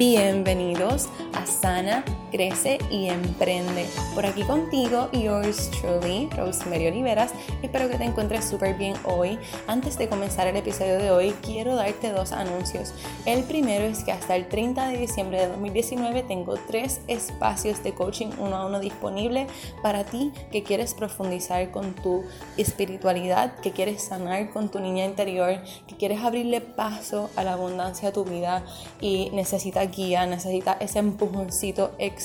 [0.00, 3.86] Bienvenidos a Sana, Crece y Emprende.
[4.14, 7.32] Por aquí contigo, yours truly, Rosemary Oliveras.
[7.62, 9.38] Espero que te encuentres súper bien hoy.
[9.66, 12.94] Antes de comenzar el episodio de hoy, quiero darte dos anuncios.
[13.26, 17.92] El primero es que hasta el 30 de diciembre de 2019 tengo tres espacios de
[17.92, 19.46] coaching uno a uno disponible
[19.82, 22.24] para ti que quieres profundizar con tu
[22.56, 28.08] espiritualidad, que quieres sanar con tu niña interior, que quieres abrirle paso a la abundancia
[28.08, 28.64] de tu vida
[29.00, 32.19] y necesitas guía, necesitas ese empujoncito extra,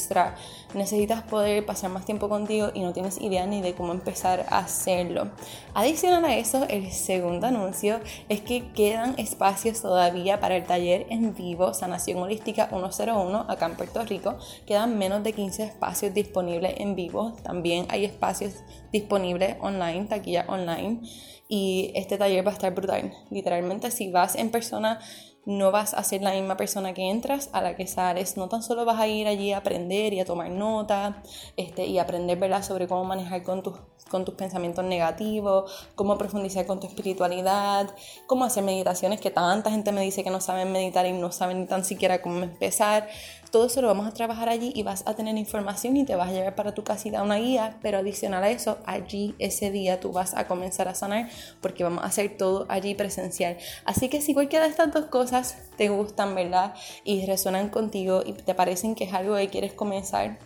[0.73, 4.59] necesitas poder pasar más tiempo contigo y no tienes idea ni de cómo empezar a
[4.59, 5.29] hacerlo.
[5.73, 7.99] Adicional a eso, el segundo anuncio
[8.29, 13.75] es que quedan espacios todavía para el taller en vivo Sanación Holística 101 acá en
[13.75, 14.37] Puerto Rico.
[14.65, 17.33] Quedan menos de 15 espacios disponibles en vivo.
[17.43, 18.53] También hay espacios
[18.91, 21.01] disponibles online, taquilla online.
[21.47, 23.13] Y este taller va a estar brutal.
[23.29, 24.99] Literalmente, si vas en persona,
[25.45, 28.35] no vas a ser la misma persona que entras a la que sales.
[28.37, 31.21] No tan solo vas a ir allí a aprender y a tomar nota
[31.55, 32.63] este, y aprender ¿verdad?
[32.63, 33.75] sobre cómo manejar con tus,
[34.09, 37.89] con tus pensamientos negativos, cómo profundizar con tu espiritualidad,
[38.27, 41.61] cómo hacer meditaciones que tanta gente me dice que no saben meditar y no saben
[41.61, 43.07] ni tan siquiera cómo empezar.
[43.55, 46.27] Todo eso lo vamos a trabajar allí y vas a tener información y te vas
[46.27, 50.11] a llevar para tu casita una guía, pero adicional a eso, allí ese día tú
[50.11, 51.29] vas a comenzar a sanar
[51.61, 53.55] porque vamos a hacer todo allí presencial.
[53.85, 56.73] Así que si cualquiera de estas dos cosas te gustan, ¿verdad?
[57.05, 60.37] Y resuenan contigo y te parecen que es algo que quieres comenzar,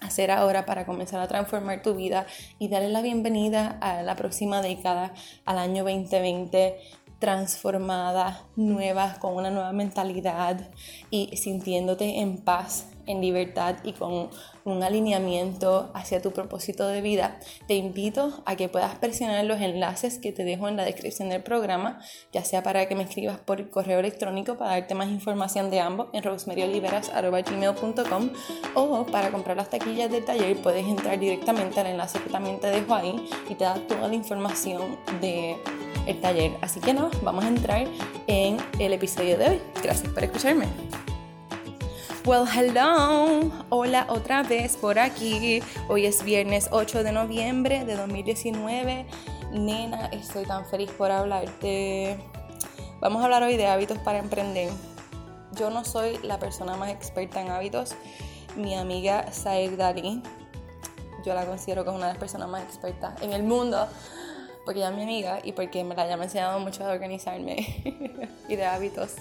[0.00, 2.26] hacer ahora para comenzar a transformar tu vida
[2.60, 5.12] y darle la bienvenida a la próxima década,
[5.46, 6.76] al año 2020
[7.18, 10.70] transformada, nueva, con una nueva mentalidad
[11.10, 14.30] y sintiéndote en paz, en libertad y con
[14.64, 20.18] un alineamiento hacia tu propósito de vida, te invito a que puedas presionar los enlaces
[20.18, 22.00] que te dejo en la descripción del programa,
[22.32, 26.08] ya sea para que me escribas por correo electrónico para darte más información de ambos
[26.12, 28.30] en rosemaryoliveras.gmail.com
[28.74, 32.66] o para comprar las taquillas del taller puedes entrar directamente al enlace que también te
[32.66, 35.56] dejo ahí y te da toda la información de
[36.06, 36.56] el taller.
[36.60, 37.86] Así que no, vamos a entrar
[38.26, 39.60] en el episodio de hoy.
[39.82, 40.66] Gracias por escucharme.
[42.24, 43.52] Well, hello.
[43.68, 45.62] Hola otra vez por aquí.
[45.88, 49.06] Hoy es viernes 8 de noviembre de 2019.
[49.52, 52.18] Nena, estoy tan feliz por hablarte.
[53.00, 54.70] Vamos a hablar hoy de hábitos para emprender.
[55.52, 57.94] Yo no soy la persona más experta en hábitos.
[58.56, 60.22] Mi amiga Saed Dali,
[61.24, 63.86] yo la considero como una de las personas más expertas en el mundo
[64.66, 68.56] porque ella es mi amiga y porque me la haya enseñado mucho de organizarme y
[68.56, 69.14] de hábitos.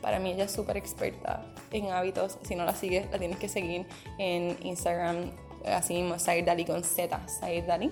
[0.00, 2.38] Para mí ella es súper experta en hábitos.
[2.44, 3.84] Si no la sigues, la tienes que seguir
[4.16, 5.32] en Instagram,
[5.66, 7.90] así mismo, Said Dali con Z, Said Dali.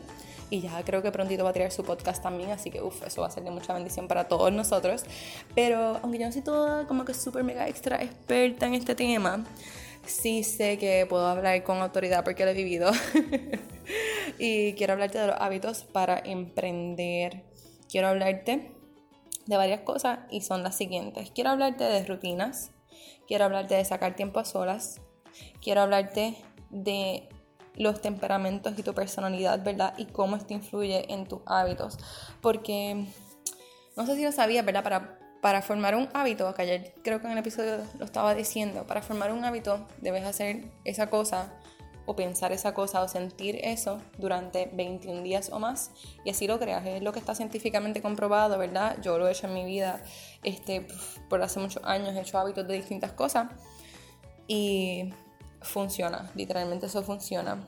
[0.50, 3.22] Y ya creo que prontito va a tirar su podcast también, así que uff, eso
[3.22, 5.02] va a ser de mucha bendición para todos nosotros.
[5.56, 9.44] Pero aunque yo no soy toda como que súper mega extra experta en este tema,
[10.06, 12.92] sí sé que puedo hablar con autoridad porque lo he vivido.
[14.38, 17.44] y quiero hablarte de los hábitos para emprender.
[17.88, 18.72] Quiero hablarte
[19.46, 21.30] de varias cosas y son las siguientes.
[21.30, 22.70] Quiero hablarte de rutinas,
[23.26, 25.00] quiero hablarte de sacar tiempo a solas,
[25.60, 26.36] quiero hablarte
[26.70, 27.28] de
[27.76, 29.94] los temperamentos y tu personalidad, ¿verdad?
[29.98, 31.98] Y cómo esto influye en tus hábitos.
[32.40, 33.06] Porque
[33.96, 34.82] no sé si lo sabías, ¿verdad?
[34.82, 39.02] Para, para formar un hábito, ayer creo que en el episodio lo estaba diciendo, para
[39.02, 41.52] formar un hábito debes hacer esa cosa
[42.06, 45.90] o pensar esa cosa o sentir eso durante 21 días o más
[46.24, 46.84] y así lo creas.
[46.86, 48.98] Es lo que está científicamente comprobado, ¿verdad?
[49.02, 50.02] Yo lo he hecho en mi vida
[50.42, 50.86] este,
[51.28, 53.48] por hace muchos años, he hecho hábitos de distintas cosas
[54.46, 55.12] y
[55.60, 57.66] funciona, literalmente eso funciona.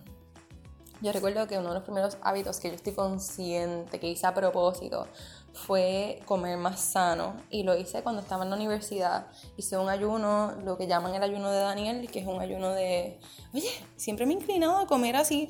[1.03, 4.35] Yo recuerdo que uno de los primeros hábitos que yo estoy consciente, que hice a
[4.35, 5.07] propósito,
[5.53, 9.27] fue comer más sano y lo hice cuando estaba en la universidad.
[9.57, 13.21] Hice un ayuno, lo que llaman el ayuno de Daniel, que es un ayuno de,
[13.53, 15.49] oye, siempre me he inclinado a comer así.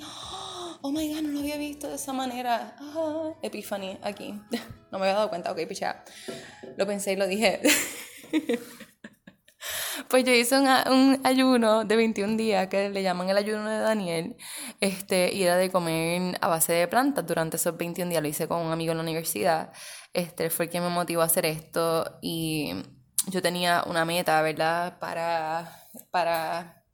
[0.83, 2.77] Oh my god, no lo había visto de esa manera.
[2.79, 4.41] Ah, Epiphany aquí.
[4.93, 6.05] No me había dado cuenta, ok, picha.
[6.77, 7.61] Lo pensé y lo dije.
[10.09, 13.79] Pues yo hice un, un, ayuno de 21 días que le llaman el ayuno de
[13.79, 14.37] Daniel,
[14.81, 18.23] este, y era de comer a base de plantas durante esos 21 días.
[18.23, 19.73] Lo hice con un amigo en la universidad,
[20.13, 22.73] este, fue que me motivó a hacer esto y
[23.29, 24.99] yo tenía una meta, ¿verdad?
[24.99, 26.85] Para, para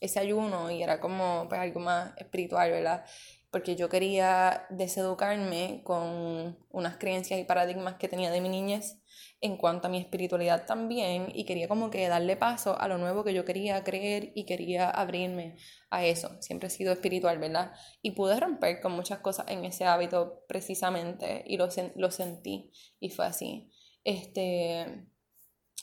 [0.00, 3.04] ese ayuno y era como pues, algo más espiritual, ¿verdad?
[3.50, 8.98] Porque yo quería deseducarme con unas creencias y paradigmas que tenía de mi niñez
[9.40, 13.22] en cuanto a mi espiritualidad también y quería como que darle paso a lo nuevo
[13.22, 15.56] que yo quería creer y quería abrirme
[15.90, 16.40] a eso.
[16.40, 17.72] Siempre he sido espiritual, ¿verdad?
[18.02, 21.70] Y pude romper con muchas cosas en ese hábito precisamente y lo,
[22.10, 23.70] sentí y fue así.
[24.04, 25.06] Este,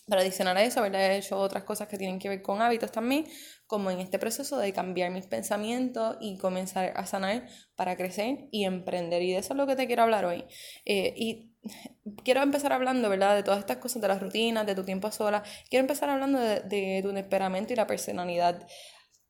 [0.07, 1.11] Para adicionar a eso, ¿verdad?
[1.11, 3.25] he hecho otras cosas que tienen que ver con hábitos también,
[3.67, 8.65] como en este proceso de cambiar mis pensamientos y comenzar a sanar para crecer y
[8.65, 9.21] emprender.
[9.21, 10.43] Y de eso es lo que te quiero hablar hoy.
[10.85, 11.52] Eh, y
[12.23, 13.35] quiero empezar hablando, ¿verdad?
[13.35, 15.43] De todas estas cosas, de las rutinas, de tu tiempo sola.
[15.69, 18.67] Quiero empezar hablando de, de tu temperamento y la personalidad.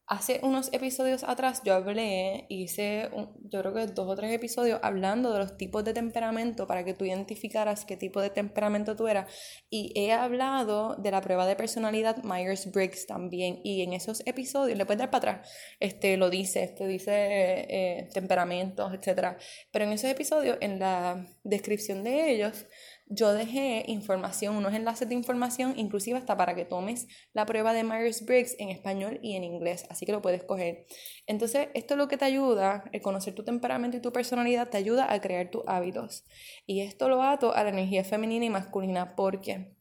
[0.05, 3.09] Hace unos episodios atrás yo hablé, hice
[3.43, 6.93] yo creo que dos o tres episodios hablando de los tipos de temperamento para que
[6.93, 9.31] tú identificaras qué tipo de temperamento tú eras.
[9.69, 13.61] Y he hablado de la prueba de personalidad Myers-Briggs también.
[13.63, 18.09] Y en esos episodios, le puedes dar para atrás, este, lo dice, te dice eh,
[18.13, 19.37] temperamentos, etc.
[19.71, 22.65] Pero en esos episodios, en la descripción de ellos,
[23.13, 27.83] yo dejé información, unos enlaces de información, inclusive hasta para que tomes la prueba de
[27.83, 30.85] Myers-Briggs en español y en inglés, así que lo puedes coger.
[31.27, 34.77] Entonces, esto es lo que te ayuda, el conocer tu temperamento y tu personalidad, te
[34.77, 36.25] ayuda a crear tus hábitos.
[36.65, 39.75] Y esto lo ato a la energía femenina y masculina porque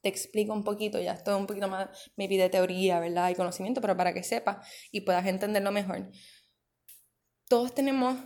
[0.00, 3.30] te explico un poquito, ya esto es un poquito más, me pide teoría, ¿verdad?
[3.30, 6.10] Y conocimiento, pero para que sepas y puedas entenderlo mejor.
[7.48, 8.18] Todos tenemos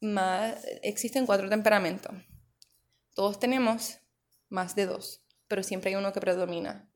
[0.00, 2.12] más, existen cuatro temperamentos
[3.18, 3.98] todos tenemos
[4.48, 6.88] más de dos, pero siempre hay uno que predomina.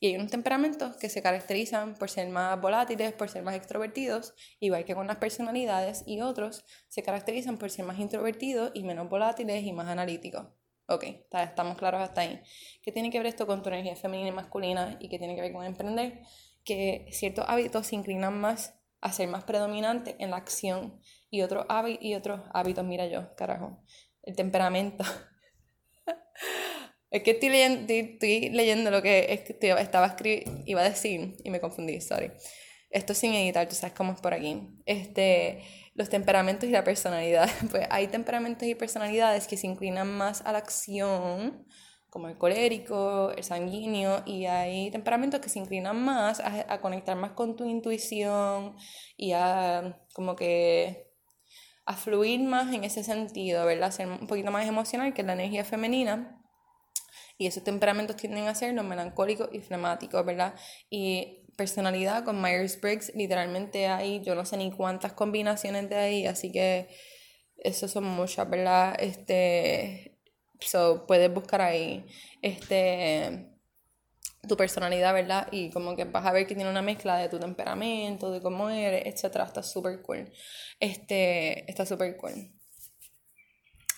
[0.00, 4.34] Y hay unos temperamentos que se caracterizan por ser más volátiles, por ser más extrovertidos,
[4.60, 9.08] igual que con las personalidades, y otros se caracterizan por ser más introvertidos y menos
[9.08, 10.46] volátiles y más analíticos.
[10.88, 12.42] Ok, estamos claros hasta ahí.
[12.82, 15.40] ¿Qué tiene que ver esto con tu energía femenina y masculina y qué tiene que
[15.40, 16.20] ver con emprender?
[16.66, 21.64] Que ciertos hábitos se inclinan más a ser más predominantes en la acción y otros
[21.70, 23.82] hábitos, mira yo, carajo,
[24.22, 25.02] el temperamento
[27.10, 29.44] es que estoy leyendo, estoy, leyendo lo que
[29.78, 32.32] estaba escribiendo, iba a decir y me confundí, sorry.
[32.90, 34.68] Esto sin editar, tú sabes cómo es por aquí.
[34.84, 35.62] Este,
[35.94, 37.48] los temperamentos y la personalidad.
[37.70, 41.66] Pues hay temperamentos y personalidades que se inclinan más a la acción,
[42.10, 47.32] como el colérico, el sanguíneo, y hay temperamentos que se inclinan más a conectar más
[47.32, 48.76] con tu intuición
[49.16, 51.11] y a como que
[51.84, 53.90] a fluir más en ese sentido, ¿verdad?
[53.90, 56.38] Ser un poquito más emocional que la energía femenina.
[57.38, 60.54] Y esos temperamentos tienden a ser los melancólicos y flemáticos, ¿verdad?
[60.90, 66.52] Y personalidad con Myers-Briggs, literalmente hay, yo no sé ni cuántas combinaciones de ahí, así
[66.52, 66.88] que
[67.56, 68.96] eso son muchas, ¿verdad?
[68.98, 70.18] Este,
[70.60, 72.06] so, puedes buscar ahí,
[72.42, 73.51] este,
[74.48, 75.48] tu personalidad, ¿verdad?
[75.52, 78.70] Y como que vas a ver que tiene una mezcla de tu temperamento, de cómo
[78.70, 79.36] eres, etc.
[79.46, 80.32] Está súper cool.
[80.80, 82.52] Este, está súper cool.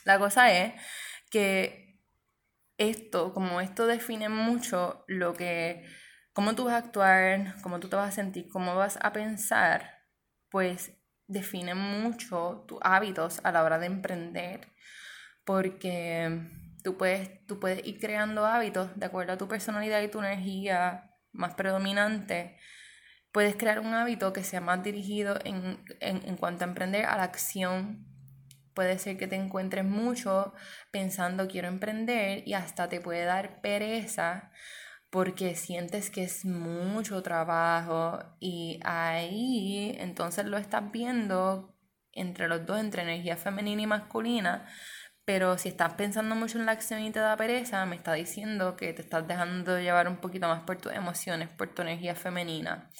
[0.04, 0.74] La cosa es
[1.30, 1.98] que
[2.76, 5.84] esto, como esto define mucho lo que,
[6.34, 10.02] cómo tú vas a actuar, cómo tú te vas a sentir, cómo vas a pensar,
[10.50, 10.92] pues
[11.26, 14.68] define mucho tus hábitos a la hora de emprender.
[15.44, 16.40] Porque
[16.84, 21.10] Tú puedes, tú puedes ir creando hábitos de acuerdo a tu personalidad y tu energía
[21.32, 22.56] más predominante.
[23.32, 27.24] Puedes crear un hábito que sea más dirigido en, en cuanto a emprender a la
[27.24, 28.06] acción.
[28.74, 30.52] Puede ser que te encuentres mucho
[30.90, 34.52] pensando quiero emprender y hasta te puede dar pereza
[35.08, 41.74] porque sientes que es mucho trabajo y ahí entonces lo estás viendo
[42.10, 44.66] entre los dos, entre energía femenina y masculina,
[45.24, 48.76] pero si estás pensando mucho en la acción y te da pereza, me está diciendo
[48.76, 52.90] que te estás dejando llevar un poquito más por tus emociones, por tu energía femenina.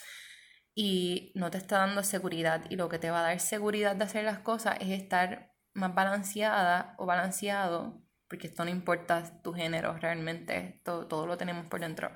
[0.74, 2.64] Y no te está dando seguridad.
[2.70, 5.94] Y lo que te va a dar seguridad de hacer las cosas es estar más
[5.94, 11.80] balanceada o balanceado, porque esto no importa tu género realmente, todo, todo lo tenemos por
[11.80, 12.10] dentro.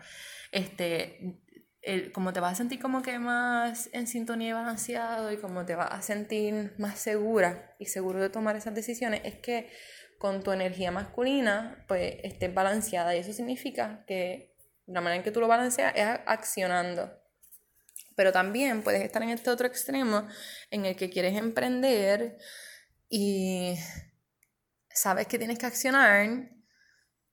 [0.52, 1.42] Este,
[1.88, 5.64] el, como te vas a sentir como que más en sintonía y balanceado y como
[5.64, 9.70] te vas a sentir más segura y seguro de tomar esas decisiones, es que
[10.18, 13.16] con tu energía masculina, pues estés balanceada.
[13.16, 14.54] Y eso significa que
[14.86, 17.10] la manera en que tú lo balanceas es accionando.
[18.14, 20.28] Pero también puedes estar en este otro extremo
[20.70, 22.36] en el que quieres emprender
[23.08, 23.78] y
[24.90, 26.50] sabes que tienes que accionar,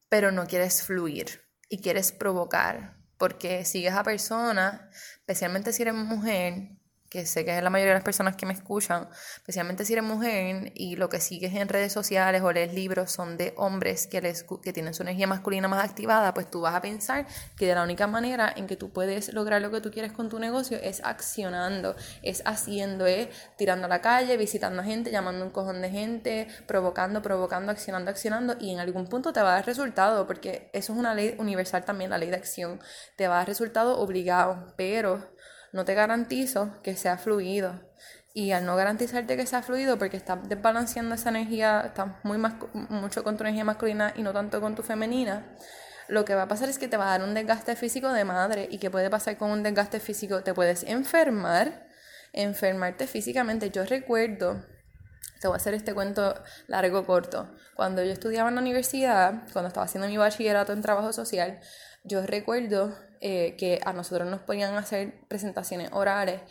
[0.07, 3.04] pero no quieres fluir y quieres provocar.
[3.17, 4.81] Porque sigues a personas,
[5.19, 6.77] especialmente si eres mujer,
[7.15, 9.07] que sé que es la mayoría de las personas que me escuchan,
[9.37, 13.37] especialmente si eres mujer y lo que sigues en redes sociales o lees libros son
[13.37, 16.81] de hombres que, les, que tienen su energía masculina más activada, pues tú vas a
[16.81, 20.11] pensar que de la única manera en que tú puedes lograr lo que tú quieres
[20.11, 25.09] con tu negocio es accionando, es haciendo, es tirando a la calle, visitando a gente,
[25.09, 29.51] llamando un cojón de gente, provocando, provocando, accionando, accionando y en algún punto te va
[29.51, 32.81] a dar resultado porque eso es una ley universal también, la ley de acción,
[33.15, 35.33] te va a dar resultado obligado, pero
[35.75, 37.81] no te garantizo que sea fluido.
[38.33, 42.37] Y al no garantizarte que sea fluido, porque estás desbalanceando esa energía, estás muy
[42.89, 45.53] mucho con tu energía masculina y no tanto con tu femenina,
[46.07, 48.23] lo que va a pasar es que te va a dar un desgaste físico de
[48.23, 48.69] madre.
[48.71, 50.43] ¿Y qué puede pasar con un desgaste físico?
[50.43, 51.87] Te puedes enfermar,
[52.31, 53.69] enfermarte físicamente.
[53.69, 54.63] Yo recuerdo,
[55.41, 57.53] te voy a hacer este cuento largo, corto.
[57.75, 61.59] Cuando yo estudiaba en la universidad, cuando estaba haciendo mi bachillerato en trabajo social,
[62.05, 62.95] yo recuerdo
[63.27, 66.41] eh, que a nosotros nos podían hacer presentaciones orales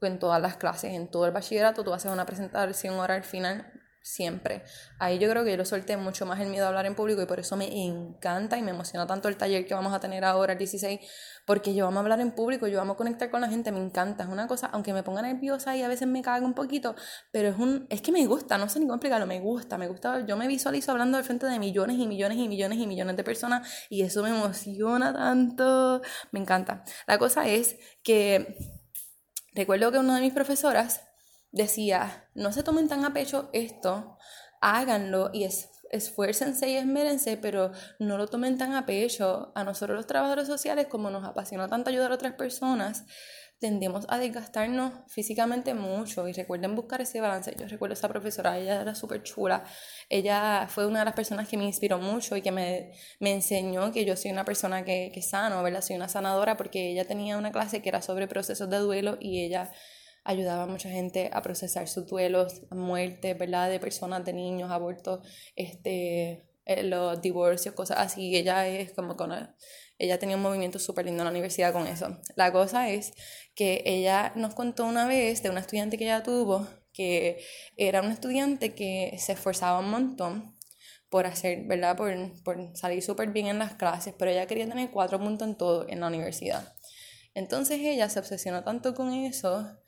[0.00, 3.75] en todas las clases, en todo el bachillerato, tú haces una presentación oral final
[4.06, 4.62] siempre.
[5.00, 7.20] Ahí yo creo que yo lo solté mucho más el miedo a hablar en público
[7.20, 10.24] y por eso me encanta y me emociona tanto el taller que vamos a tener
[10.24, 11.00] ahora el 16,
[11.44, 14.30] porque yo amo hablar en público, yo amo conectar con la gente, me encanta, es
[14.30, 16.94] una cosa, aunque me ponga nerviosa y a veces me cago un poquito,
[17.32, 19.88] pero es un es que me gusta, no sé ni cómo explicarlo, me gusta, me
[19.88, 23.16] gusta, yo me visualizo hablando al frente de millones y millones y millones y millones
[23.16, 26.84] de personas y eso me emociona tanto, me encanta.
[27.08, 28.56] La cosa es que
[29.52, 31.05] recuerdo que una de mis profesoras
[31.56, 34.18] decía, no se tomen tan a pecho esto,
[34.60, 39.52] háganlo y es, esfuércense y esmérense, pero no lo tomen tan a pecho.
[39.54, 43.04] A nosotros los trabajadores sociales, como nos apasiona tanto ayudar a otras personas,
[43.58, 47.54] tendemos a desgastarnos físicamente mucho y recuerden buscar ese balance.
[47.58, 49.64] Yo recuerdo a esa profesora, ella era súper chula.
[50.10, 53.92] Ella fue una de las personas que me inspiró mucho y que me, me enseñó
[53.92, 55.80] que yo soy una persona que, que sano, ¿verdad?
[55.80, 59.42] Soy una sanadora porque ella tenía una clase que era sobre procesos de duelo y
[59.42, 59.72] ella
[60.26, 63.70] ayudaba a mucha gente a procesar sus duelos, muerte, ¿verdad?
[63.70, 68.36] De personas, de niños, abortos, este, eh, los divorcios, cosas así.
[68.36, 69.32] Ella es como con...
[69.98, 72.18] Ella tenía un movimiento súper lindo en la universidad con eso.
[72.34, 73.12] La cosa es
[73.54, 77.42] que ella nos contó una vez de una estudiante que ella tuvo, que
[77.76, 80.56] era una estudiante que se esforzaba un montón
[81.08, 81.96] por hacer, ¿verdad?
[81.96, 85.56] Por, por salir súper bien en las clases, pero ella quería tener cuatro puntos en
[85.56, 86.74] todo en la universidad.
[87.32, 89.78] Entonces ella se obsesionó tanto con eso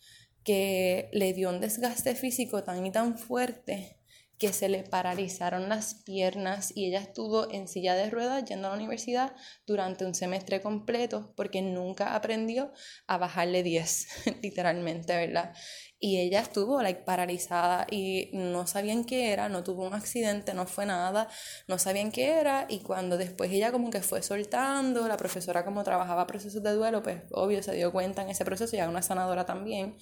[0.44, 3.98] que le dio un desgaste físico tan y tan fuerte
[4.38, 8.70] que se le paralizaron las piernas y ella estuvo en silla de ruedas yendo a
[8.70, 9.34] la universidad
[9.66, 12.72] durante un semestre completo porque nunca aprendió
[13.08, 14.06] a bajarle 10,
[14.42, 15.54] literalmente, ¿verdad?
[15.98, 20.86] Y ella estuvo paralizada y no sabían qué era, no tuvo un accidente, no fue
[20.86, 21.28] nada,
[21.66, 25.82] no sabían qué era y cuando después ella como que fue soltando, la profesora como
[25.82, 29.44] trabajaba procesos de duelo, pues obvio se dio cuenta en ese proceso, ya una sanadora
[29.44, 29.96] también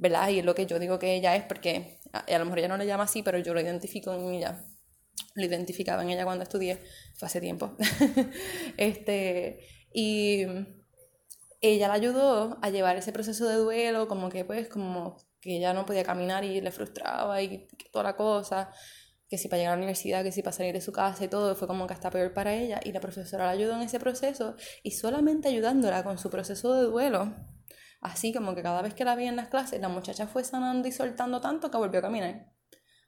[0.00, 0.30] ¿verdad?
[0.30, 2.78] Y es lo que yo digo que ella es porque a, lo mejor ella no
[2.78, 4.64] le llama así, pero yo lo identifico en ella.
[5.34, 6.80] Lo identificaba en ella cuando estudié,
[7.14, 7.76] fue hace tiempo.
[8.78, 9.60] este,
[9.92, 10.46] y
[11.60, 15.74] ella la ayudó a llevar ese proceso de duelo, como que pues, como que ella
[15.74, 18.70] no podía caminar y le frustraba y toda la cosa,
[19.28, 21.28] que si para llegar a la universidad, que si para salir de su casa y
[21.28, 22.80] todo, fue como que hasta peor para ella.
[22.82, 26.84] Y la profesora la ayudó en ese proceso y solamente ayudándola con su proceso de
[26.84, 27.34] duelo,
[28.00, 30.88] Así como que cada vez que la vi en las clases, la muchacha fue sanando
[30.88, 32.52] y soltando tanto que volvió a caminar.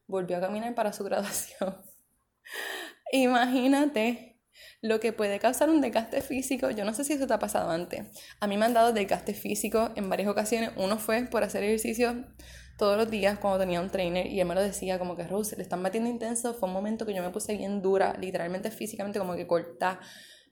[0.07, 1.83] Volvió a caminar para su graduación.
[3.13, 4.41] Imagínate
[4.83, 6.71] lo que puede causar un desgaste físico.
[6.71, 8.07] Yo no sé si eso te ha pasado antes.
[8.41, 10.71] A mí me han dado desgaste físico en varias ocasiones.
[10.77, 12.27] Uno fue por hacer ejercicio
[12.79, 15.57] todos los días cuando tenía un trainer y él me lo decía como que Rose,
[15.57, 16.53] le están metiendo intenso.
[16.55, 20.01] Fue un momento que yo me puse bien dura, literalmente físicamente como que corta.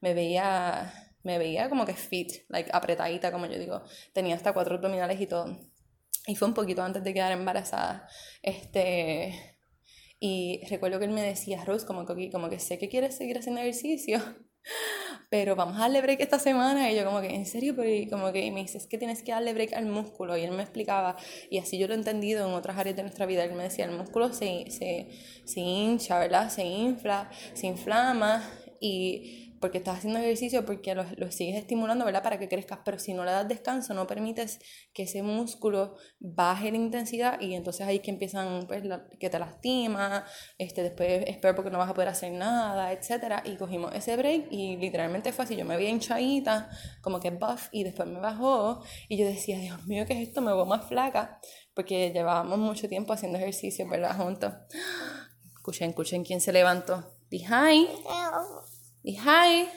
[0.01, 3.83] Me veía me veía como que fit, like apretadita, como yo digo.
[4.13, 5.59] Tenía hasta cuatro abdominales y todo.
[6.27, 8.09] Y fue un poquito antes de quedar embarazada.
[8.43, 9.57] Este,
[10.19, 13.39] y recuerdo que él me decía, Rose, como que, como que sé que quieres seguir
[13.39, 14.21] haciendo ejercicio,
[15.31, 16.93] pero vamos a darle break esta semana.
[16.93, 17.75] Y yo como que, ¿en serio?
[17.75, 20.37] Pero y como que me dice, que tienes que darle break al músculo.
[20.37, 21.17] Y él me explicaba,
[21.51, 23.45] y así yo lo he entendido en otras áreas de nuestra vida.
[23.45, 25.09] Él me decía, el músculo se, se,
[25.45, 26.51] se hincha, ¿verdad?
[26.51, 28.47] Se infla, se inflama.
[28.79, 32.23] Y porque estás haciendo ejercicio, porque lo, lo, sigues estimulando, ¿verdad?
[32.23, 34.59] Para que crezcas, pero si no le das descanso, no permites
[34.95, 38.83] que ese músculo baje la intensidad y entonces ahí que empiezan, pues,
[39.19, 40.25] que te lastima,
[40.57, 43.43] este, después es peor porque no vas a poder hacer nada, etc.
[43.45, 46.71] Y cogimos ese break y literalmente fue así, yo me vi hinchadita,
[47.03, 50.41] como que buff, y después me bajó y yo decía, Dios mío, ¿qué es esto?
[50.41, 51.39] Me veo más flaca,
[51.75, 54.17] porque llevábamos mucho tiempo haciendo ejercicio, ¿verdad?
[54.17, 54.55] Juntos.
[55.57, 57.05] Escuchen, escuchen quién se levantó.
[57.31, 57.87] Hi.
[59.03, 59.69] ¿Y hi?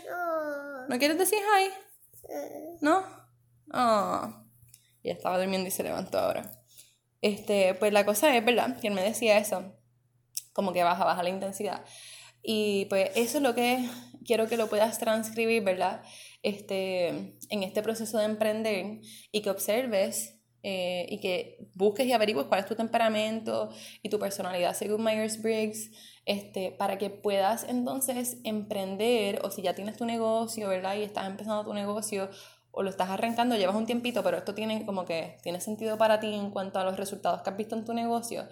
[0.89, 0.99] No.
[0.99, 1.69] quieres decir hi?
[2.81, 3.03] ¿No?
[3.73, 4.43] Oh.
[5.03, 6.51] Ya estaba durmiendo y se levantó ahora.
[7.21, 8.79] Este, pues la cosa es, ¿verdad?
[8.79, 9.75] Que él me decía eso.
[10.51, 11.83] Como que baja, baja la intensidad.
[12.41, 13.89] Y pues eso es lo que
[14.25, 16.03] quiero que lo puedas transcribir, ¿verdad?
[16.41, 17.07] Este,
[17.49, 18.99] en este proceso de emprender
[19.31, 20.32] y que observes
[20.63, 23.69] eh, y que busques y averigües cuál es tu temperamento
[24.01, 25.91] y tu personalidad según Myers-Briggs
[26.25, 30.95] este, para que puedas entonces emprender o si ya tienes tu negocio, ¿verdad?
[30.95, 32.29] Y estás empezando tu negocio
[32.71, 36.19] o lo estás arrancando, llevas un tiempito, pero esto tiene como que tiene sentido para
[36.19, 38.47] ti en cuanto a los resultados que has visto en tu negocio.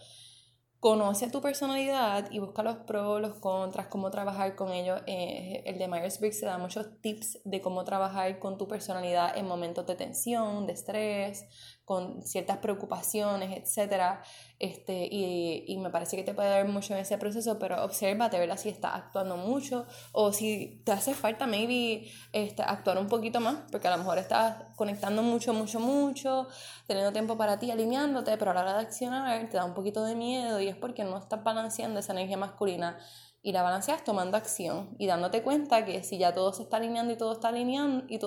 [0.80, 5.02] conoce tu personalidad y busca los pros, los contras, cómo trabajar con ellos.
[5.06, 9.48] Eh, el de Myers-Briggs te da muchos tips de cómo trabajar con tu personalidad en
[9.48, 11.46] momentos de tensión, de estrés,
[11.92, 14.22] con ciertas preocupaciones, etc.
[14.60, 18.40] Este, y, y, me parece que te puede dar mucho en ese proceso, pero obsérvate,
[18.40, 18.56] ¿verdad?
[18.56, 23.58] Si estás actuando mucho o si te hace falta, maybe, este, actuar un poquito más,
[23.70, 26.48] porque a lo mejor estás conectando mucho, mucho, mucho,
[26.88, 30.06] teniendo tiempo para ti, alineándote, pero a la hora de accionar te da un poquito
[30.06, 33.00] de miedo y es porque no estás balanceando esa energía masculina
[33.44, 37.12] y la balanceas tomando acción y dándote cuenta que si ya todo se está alineando
[37.12, 37.34] y todo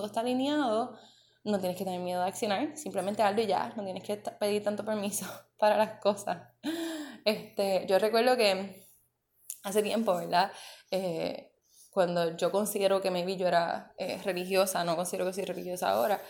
[0.06, 0.99] está alineado,
[1.44, 4.64] no tienes que tener miedo de accionar, simplemente hazlo y ya, no tienes que pedir
[4.64, 5.26] tanto permiso
[5.58, 6.42] para las cosas.
[7.24, 8.86] Este, yo recuerdo que
[9.62, 10.50] hace tiempo, ¿verdad?
[10.90, 11.52] Eh,
[11.90, 16.20] cuando yo considero que maybe yo era eh, religiosa, no considero que soy religiosa ahora,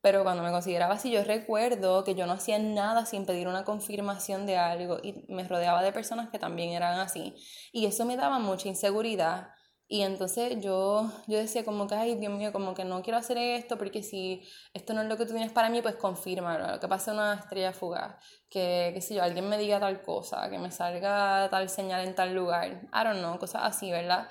[0.00, 3.64] pero cuando me consideraba así, yo recuerdo que yo no hacía nada sin pedir una
[3.64, 7.34] confirmación de algo y me rodeaba de personas que también eran así.
[7.72, 9.50] Y eso me daba mucha inseguridad
[9.90, 13.38] y entonces yo, yo decía como que, ay, Dios mío, como que no quiero hacer
[13.38, 16.88] esto porque si esto no es lo que tú tienes para mí, pues confirma, que
[16.88, 18.16] pase una estrella fugaz,
[18.50, 22.14] que, que si yo, alguien me diga tal cosa, que me salga tal señal en
[22.14, 24.28] tal lugar, I don't know, cosas así, ¿verdad?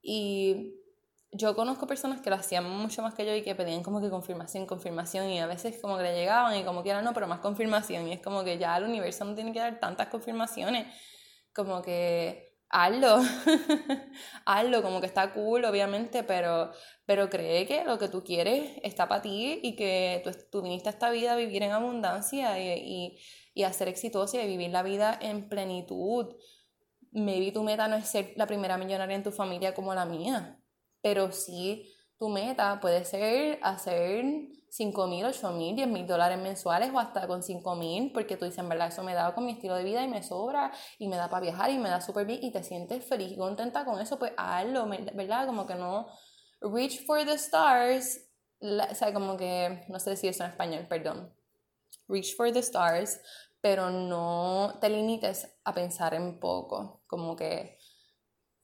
[0.00, 0.80] Y
[1.30, 4.08] yo conozco personas que lo hacían mucho más que yo y que pedían como que
[4.08, 7.26] confirmación, confirmación y a veces como que le llegaban y como que era no, pero
[7.26, 10.86] más confirmación y es como que ya el universo no tiene que dar tantas confirmaciones,
[11.52, 13.18] como que hazlo,
[14.44, 16.70] hazlo, como que está cool, obviamente, pero,
[17.04, 20.88] pero cree que lo que tú quieres está para ti y que tú, tú, viniste
[20.88, 23.18] a esta vida a vivir en abundancia y,
[23.52, 26.36] y, a ser exitosa y vivir la vida en plenitud.
[27.12, 30.60] Maybe tu meta no es ser la primera millonaria en tu familia como la mía,
[31.02, 34.22] pero sí tu meta puede ser hacer
[34.68, 38.44] 5 mil, 8 mil, 10 mil dólares mensuales o hasta con 5 mil, porque tú
[38.44, 41.08] dices, en verdad, eso me da con mi estilo de vida y me sobra y
[41.08, 43.86] me da para viajar y me da súper bien y te sientes feliz y contenta
[43.86, 45.46] con eso, pues hazlo, ¿verdad?
[45.46, 46.08] Como que no,
[46.60, 48.20] reach for the stars,
[48.60, 51.34] o sea, como que, no sé si eso en español, perdón,
[52.06, 53.18] reach for the stars,
[53.62, 57.78] pero no te limites a pensar en poco, como que,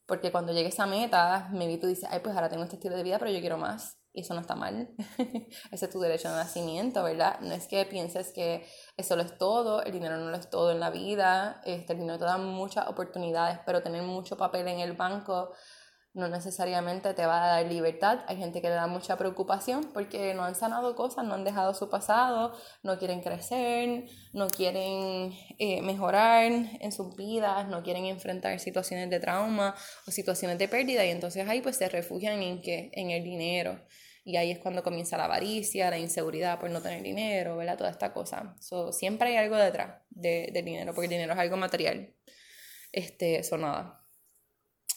[0.06, 3.02] porque cuando llegues a meta, maybe tú dices, ay, pues ahora tengo este estilo de
[3.02, 4.88] vida, pero yo quiero más y eso no está mal.
[5.70, 7.38] Ese es tu derecho de nacimiento, ¿verdad?
[7.40, 8.66] No es que pienses que
[8.96, 11.98] eso lo es todo, el dinero no lo es todo en la vida, este, el
[11.98, 15.52] dinero te da muchas oportunidades, pero tener mucho papel en el banco
[16.16, 18.20] no necesariamente te va a dar libertad.
[18.26, 21.74] Hay gente que le da mucha preocupación porque no han sanado cosas, no han dejado
[21.74, 28.58] su pasado, no quieren crecer, no quieren eh, mejorar en sus vidas, no quieren enfrentar
[28.60, 29.74] situaciones de trauma
[30.06, 33.78] o situaciones de pérdida y entonces ahí pues se refugian en, que, en el dinero.
[34.24, 37.76] Y ahí es cuando comienza la avaricia, la inseguridad por no tener dinero, ¿verdad?
[37.76, 38.56] Toda esta cosa.
[38.90, 42.14] siempre hay algo detrás de, del dinero, porque el dinero es algo material.
[42.90, 44.02] Este, eso nada.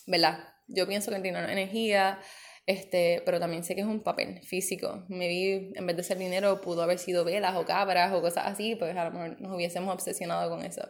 [0.08, 0.59] ¿Verdad?
[0.70, 2.20] Yo pienso que el dinero energía,
[2.66, 5.06] este, pero también sé que es un papel físico.
[5.10, 8.46] Me vi, en vez de ser dinero, pudo haber sido velas o cabras o cosas
[8.48, 10.88] así, pues a lo mejor nos hubiésemos obsesionado con eso.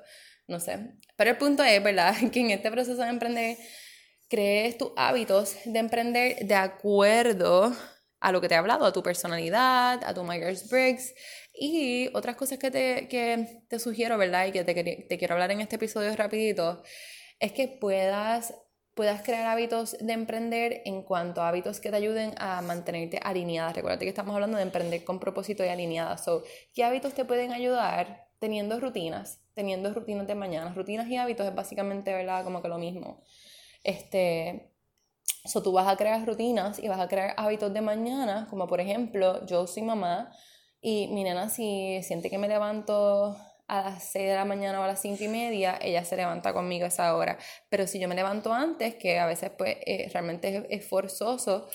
[0.47, 0.79] No sé.
[1.15, 2.15] Pero el punto es, ¿verdad?
[2.31, 3.57] Que en este proceso de emprender,
[4.29, 7.75] crees tus hábitos de emprender de acuerdo
[8.19, 11.13] a lo que te he hablado, a tu personalidad, a tu Myers-Briggs
[11.53, 14.47] y otras cosas que te, que te sugiero, ¿verdad?
[14.47, 16.83] Y que te, te, quiero hablar en este episodio rapidito,
[17.39, 18.53] es que puedas,
[18.93, 23.73] puedas crear hábitos de emprender en cuanto a hábitos que te ayuden a mantenerte alineada.
[23.73, 26.17] Recuerda que estamos hablando de emprender con propósito y alineada.
[26.17, 29.39] So, ¿Qué hábitos te pueden ayudar teniendo rutinas?
[29.53, 30.73] Teniendo rutinas de mañana.
[30.73, 32.43] Rutinas y hábitos es básicamente, ¿verdad?
[32.43, 33.23] Como que lo mismo.
[33.83, 34.69] Este,
[35.45, 38.81] So, tú vas a crear rutinas y vas a crear hábitos de mañana, como por
[38.81, 40.31] ejemplo, yo soy mamá
[40.81, 43.37] y mi nena si siente que me levanto
[43.69, 46.53] a las 6 de la mañana o a las 5 y media, ella se levanta
[46.53, 47.37] conmigo a esa hora.
[47.69, 51.69] Pero si yo me levanto antes, que a veces pues eh, realmente es, forzoso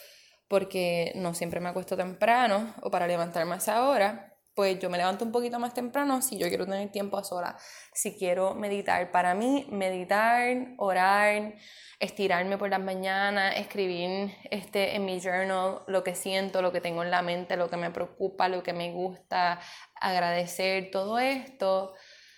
[0.48, 4.99] porque no siempre me acuesto temprano o para levantarme a esa hora, pues yo me
[4.99, 7.57] levanto un poquito más temprano si yo quiero tener tiempo a sola,
[7.93, 9.11] si quiero meditar.
[9.11, 11.55] Para mí, meditar, orar,
[11.99, 17.03] estirarme por las mañanas, escribir este, en mi journal lo que siento, lo que tengo
[17.03, 19.61] en la mente, lo que me preocupa, lo que me gusta,
[20.01, 21.95] agradecer, todo esto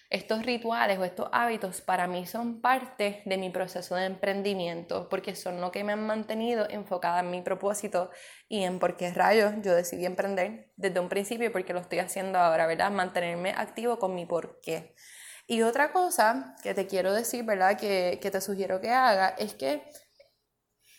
[0.09, 5.35] estos rituales o estos hábitos para mí son parte de mi proceso de emprendimiento porque
[5.35, 8.11] son lo que me han mantenido enfocada en mi propósito
[8.49, 11.81] y en por qué rayos yo decidí emprender desde un principio y por qué lo
[11.81, 12.91] estoy haciendo ahora, ¿verdad?
[12.91, 14.95] Mantenerme activo con mi por qué.
[15.49, 17.77] Y otra cosa que te quiero decir, ¿verdad?
[17.79, 19.83] Que, que te sugiero que haga es que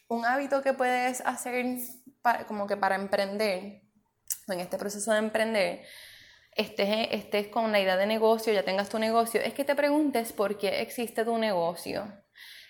[0.07, 1.65] un hábito que puedes hacer
[2.47, 3.81] como que para emprender,
[4.47, 5.85] en este proceso de emprender,
[6.57, 10.57] estés, con la idea de negocio, ya tengas tu negocio, es que te preguntes por
[10.57, 12.05] qué existe tu negocio.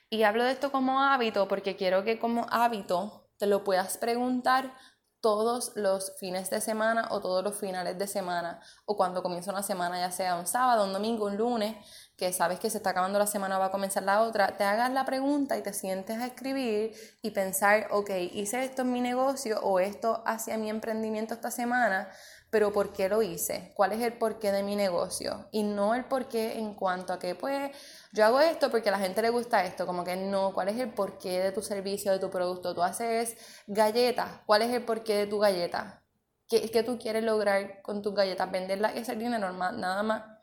[0.10, 4.73] Y hablo de esto como hábito porque quiero que como hábito te lo puedas preguntar
[5.21, 9.63] todos los fines de semana o todos los finales de semana o cuando comienza una
[9.63, 11.76] semana, ya sea un sábado, un domingo, un lunes,
[12.15, 14.91] que sabes que se está acabando la semana, va a comenzar la otra, te hagas
[14.91, 19.60] la pregunta y te sientes a escribir y pensar, ok, hice esto en mi negocio
[19.62, 22.10] o esto hacia mi emprendimiento esta semana,
[22.50, 23.72] pero ¿por qué lo hice?
[23.76, 25.48] ¿Cuál es el porqué de mi negocio?
[25.52, 27.72] Y no el porqué en cuanto a que, pues,
[28.14, 30.80] yo hago esto porque a la gente le gusta esto, como que no, ¿cuál es
[30.80, 32.74] el porqué de tu servicio, de tu producto?
[32.74, 33.36] Tú haces
[33.68, 36.04] galletas, ¿cuál es el porqué de tu galleta?
[36.48, 38.50] ¿Qué, qué tú quieres lograr con tus galletas?
[38.52, 40.37] Venderlas y hacer dinero, nada más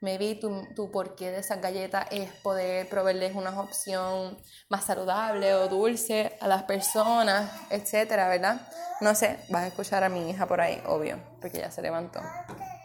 [0.00, 4.36] Maybe tu, tu porqué de esas galletas es poder proveerles una opción
[4.68, 8.60] más saludable o dulce a las personas, etcétera, ¿verdad?
[9.00, 12.20] No sé, vas a escuchar a mi hija por ahí, obvio, porque ya se levantó.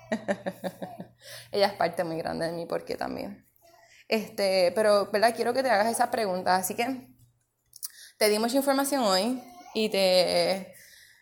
[1.52, 3.48] Ella es parte muy grande de mi porqué también.
[4.08, 5.34] Este, pero, ¿verdad?
[5.36, 7.08] Quiero que te hagas esas preguntas, así que
[8.18, 9.42] te di mucha información hoy
[9.74, 10.74] y te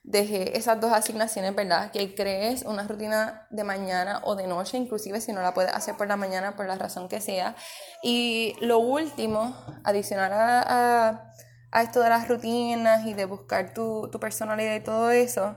[0.10, 1.92] dejé esas dos asignaciones, ¿verdad?
[1.92, 5.96] Que crees una rutina de mañana o de noche, inclusive si no la puedes hacer
[5.98, 7.56] por la mañana, por la razón que sea.
[8.02, 11.34] Y lo último, adicional a,
[11.72, 15.56] a, esto de las rutinas y de buscar tu, tu personalidad y todo eso,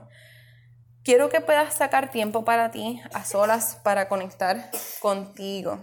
[1.03, 4.69] quiero que puedas sacar tiempo para ti, a solas, para conectar
[5.01, 5.79] contigo.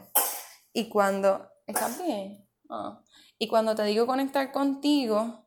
[0.72, 1.50] Y cuando...
[1.66, 2.48] ¿Estás bien?
[2.70, 3.02] Ah.
[3.36, 5.39] Y cuando te digo conectar contigo,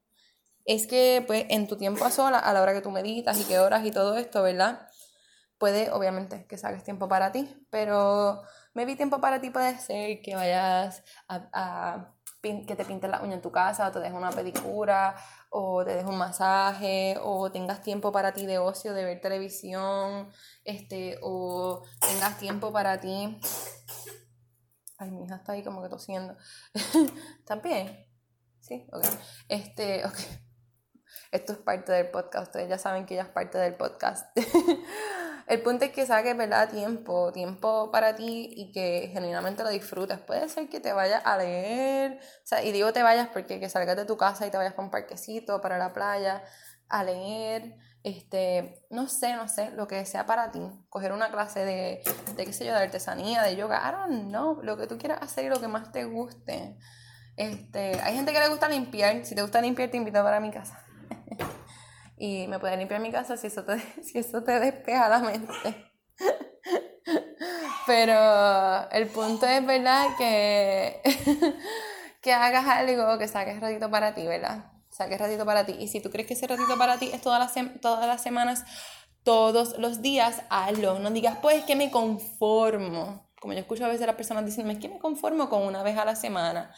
[0.65, 3.43] es que pues en tu tiempo a sola, a la hora que tú meditas y
[3.45, 4.88] que oras y todo esto, ¿verdad?
[5.58, 10.36] Puede, obviamente, que saques tiempo para ti, pero vi tiempo para ti puede ser que
[10.36, 15.15] vayas a, que te pintes la uña en tu casa, o te dejes una pedicura,
[15.49, 20.30] o te dejes un masaje, o tengas tiempo para ti de ocio, de ver televisión,
[20.65, 23.39] este, o tengas tiempo para ti.
[24.97, 26.36] Ay, mi hija está ahí como que tosiendo.
[27.39, 28.06] ¿Estás bien?
[28.60, 29.06] Sí, ok.
[29.49, 30.15] Este, ok
[31.34, 34.38] esto es parte del podcast, ustedes ya saben que ella es parte del podcast.
[35.48, 36.69] el punto es que saques, ¿verdad?
[36.69, 40.19] Tiempo, tiempo para ti y que genuinamente lo disfrutes.
[40.19, 43.67] Puede ser que te vayas a leer, o sea, y digo te vayas porque que
[43.67, 46.43] salgas de tu casa y te vayas para un parquecito, para la playa,
[46.88, 50.62] a leer, este, no sé, no sé, lo que sea para ti.
[50.89, 52.04] Coger una clase de,
[52.36, 55.24] de qué sé yo, de artesanía, de yoga, I don't know, lo que tú quieras
[55.24, 56.78] hacer y lo que más te guste.
[57.38, 60.52] Este, hay gente que le gusta limpiar, si te gusta limpiar te invito para mi
[60.52, 60.84] casa
[62.26, 65.54] y me puede limpiar mi casa si eso te, si eso te despeja la mente.
[67.86, 70.16] Pero el punto es, ¿verdad?
[70.18, 71.02] Que,
[72.22, 74.72] que hagas algo, que saques ratito para ti, ¿verdad?
[74.90, 75.76] Saques ratito para ti.
[75.78, 78.64] Y si tú crees que ese ratito para ti es todas las, todas las semanas,
[79.24, 81.00] todos los días, hazlo.
[81.00, 83.30] No digas, pues que me conformo.
[83.42, 85.84] Como yo escucho a veces a las personas diciendo, es que me conformo con una
[85.84, 86.74] vez a la semana.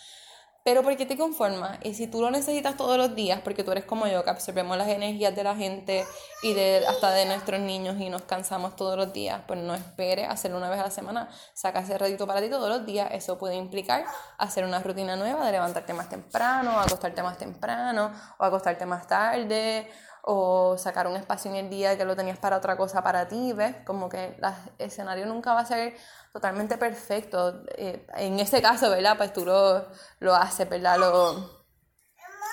[0.65, 1.77] Pero ¿por qué te conformas?
[1.83, 4.75] Y si tú lo necesitas todos los días, porque tú eres como yo, que absorbemos
[4.75, 6.03] las energías de la gente
[6.41, 10.27] y de, hasta de nuestros niños y nos cansamos todos los días, pues no esperes
[10.27, 11.29] hacerlo una vez a la semana.
[11.53, 13.09] Saca ese ratito para ti todos los días.
[13.11, 14.05] Eso puede implicar
[14.39, 19.87] hacer una rutina nueva de levantarte más temprano, acostarte más temprano, o acostarte más tarde,
[20.27, 23.53] o sacar un espacio en el día que lo tenías para otra cosa para ti,
[23.53, 23.75] ¿ves?
[23.85, 24.43] Como que el
[24.79, 25.95] escenario nunca va a ser
[26.33, 27.61] totalmente perfecto.
[27.77, 29.17] Eh, en ese caso, ¿verdad?
[29.17, 29.85] Pues tú lo,
[30.19, 30.97] lo haces, ¿verdad?
[30.97, 31.63] Lo,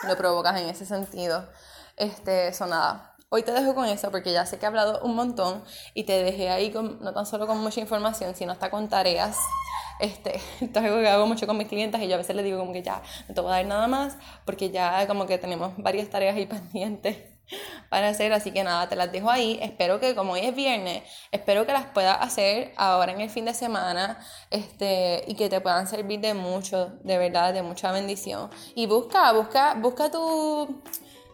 [0.07, 1.49] lo provocas en ese sentido.
[1.97, 3.17] Este, eso nada.
[3.31, 6.23] Hoy te dejo con eso porque ya sé que he hablado un montón y te
[6.23, 9.39] dejé ahí con, no tan solo con mucha información, sino hasta con tareas.
[9.99, 12.45] Este, esto es algo que hago mucho con mis clientes y yo a veces les
[12.45, 15.39] digo como que ya no te voy a dar nada más porque ya como que
[15.39, 17.32] tenemos varias tareas ahí pendientes
[17.89, 19.59] para hacer, así que nada, te las dejo ahí.
[19.63, 23.45] Espero que como hoy es viernes, espero que las puedas hacer ahora en el fin
[23.45, 24.19] de semana
[24.51, 28.51] este, y que te puedan servir de mucho, de verdad, de mucha bendición.
[28.75, 30.83] Y busca, busca, busca tu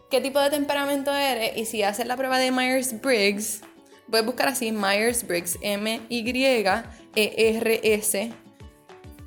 [0.09, 3.61] qué tipo de temperamento eres y si haces la prueba de Myers-Briggs,
[4.09, 6.73] puedes buscar así Myers-Briggs, M-Y-E-R-S,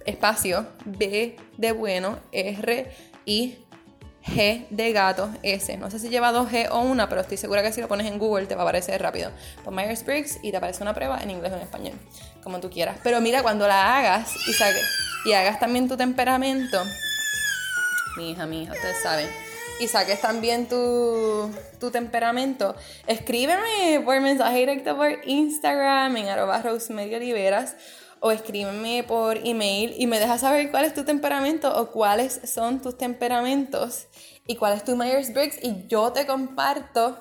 [0.04, 3.58] espacio, B de bueno, R-I
[4.24, 5.76] G de gato, S.
[5.76, 8.06] No sé si lleva dos G o una, pero estoy segura que si lo pones
[8.06, 9.30] en Google te va a aparecer rápido.
[9.64, 11.94] Pon Myers-Briggs y te aparece una prueba en inglés o en español,
[12.42, 12.98] como tú quieras.
[13.02, 16.82] Pero mira, cuando la hagas y, y hagas también tu temperamento,
[18.16, 19.28] mi hija, mi hija, ustedes saben,
[19.80, 27.74] y saques también tu, tu temperamento, escríbeme por mensaje directo por Instagram en arroba Oliveras
[28.22, 32.80] o escríbeme por email y me dejas saber cuál es tu temperamento o cuáles son
[32.80, 34.06] tus temperamentos
[34.46, 37.18] y cuál es tu Myers-Briggs y yo te comparto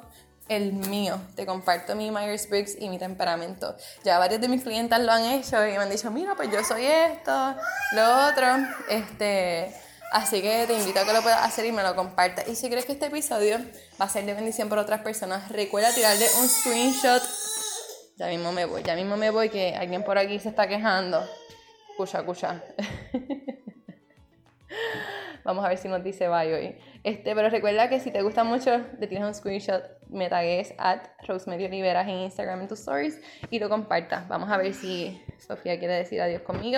[0.47, 1.19] el mío.
[1.35, 3.75] Te comparto mi Myers-Briggs y mi temperamento.
[4.03, 6.63] Ya varios de mis clientes lo han hecho y me han dicho, mira, pues yo
[6.63, 7.55] soy esto,
[7.93, 8.47] lo otro.
[8.87, 9.73] Este,
[10.11, 12.47] así que te invito a que lo puedas hacer y me lo compartas.
[12.47, 13.57] Y si crees que este episodio
[13.99, 17.23] va a ser de bendición para otras personas, recuerda tirarle un screenshot.
[18.21, 21.27] Ya mismo me voy, ya mismo me voy, que alguien por aquí se está quejando.
[21.89, 22.63] Escucha, escucha.
[25.43, 26.75] Vamos a ver si nos dice bye hoy.
[27.03, 30.99] Este, pero recuerda que si te gusta mucho, le tienes un screenshot, me tagues at
[31.27, 34.27] Rosemary Oliveras en Instagram en tus stories y lo compartas.
[34.27, 36.77] Vamos a ver si Sofía quiere decir adiós conmigo.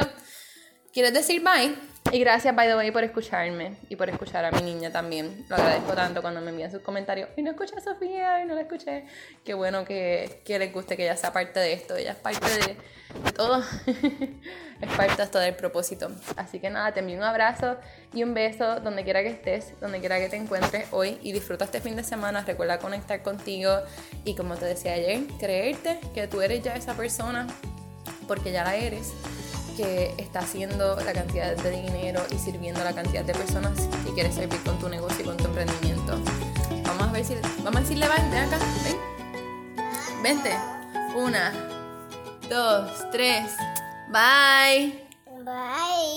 [0.93, 1.73] ¿Quieres decir bye?
[2.12, 5.43] Y gracias, by the way, por escucharme y por escuchar a mi niña también.
[5.49, 7.29] Lo agradezco tanto cuando me envían sus comentarios.
[7.36, 9.06] Y no escuché a Sofía, y no la escuché.
[9.43, 11.95] Qué bueno que, que les guste que ella sea parte de esto.
[11.95, 13.63] Ella es parte de, todo.
[13.88, 16.12] es parte hasta del propósito.
[16.36, 17.77] Así que nada, te envío un abrazo
[18.13, 21.17] y un beso donde quiera que estés, donde quiera que te encuentres hoy.
[21.23, 22.43] Y disfruta este fin de semana.
[22.45, 23.79] Recuerda conectar contigo.
[24.25, 27.47] Y como te decía ayer, creerte que tú eres ya esa persona.
[28.27, 29.12] Porque ya la eres
[29.75, 34.13] que está haciendo la cantidad de dinero y sirviendo a la cantidad de personas que
[34.13, 36.19] quieres servir con tu negocio y con tu emprendimiento.
[36.86, 39.13] Vamos a ver si vamos a decirle ven acá, ven.
[40.21, 40.55] Vente.
[41.15, 41.51] Una,
[42.49, 43.51] dos, tres.
[44.09, 45.03] Bye.
[45.43, 46.12] Bye.